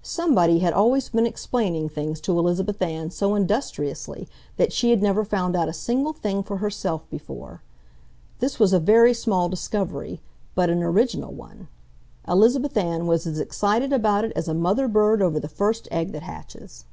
[0.00, 5.26] Somebody had always been explaining things to Elizabeth Ann so industriously that she had never
[5.26, 7.60] found out a single thing for herself before.
[8.38, 10.22] This was a very small discovery,
[10.54, 11.68] but an original one.
[12.26, 16.12] Elizabeth Ann was as excited about it as a mother bird over the first egg
[16.12, 16.86] that hatches.